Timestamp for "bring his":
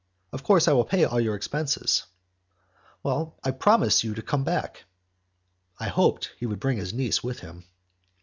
6.59-6.91